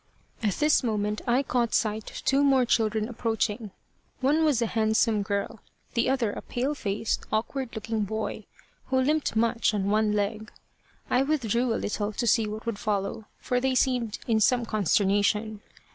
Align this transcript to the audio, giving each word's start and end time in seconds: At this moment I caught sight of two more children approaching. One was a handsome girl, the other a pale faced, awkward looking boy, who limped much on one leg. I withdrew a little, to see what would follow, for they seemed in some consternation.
At 0.41 0.55
this 0.55 0.81
moment 0.81 1.21
I 1.27 1.43
caught 1.43 1.75
sight 1.75 2.09
of 2.09 2.25
two 2.25 2.43
more 2.43 2.65
children 2.65 3.07
approaching. 3.07 3.69
One 4.19 4.43
was 4.43 4.59
a 4.59 4.65
handsome 4.65 5.21
girl, 5.21 5.59
the 5.93 6.09
other 6.09 6.31
a 6.31 6.41
pale 6.41 6.73
faced, 6.73 7.23
awkward 7.31 7.75
looking 7.75 8.03
boy, 8.05 8.45
who 8.87 8.99
limped 8.99 9.35
much 9.35 9.75
on 9.75 9.91
one 9.91 10.13
leg. 10.13 10.51
I 11.11 11.21
withdrew 11.21 11.71
a 11.71 11.75
little, 11.75 12.11
to 12.13 12.25
see 12.25 12.47
what 12.47 12.65
would 12.65 12.79
follow, 12.79 13.25
for 13.37 13.59
they 13.59 13.75
seemed 13.75 14.17
in 14.27 14.39
some 14.39 14.65
consternation. 14.65 15.61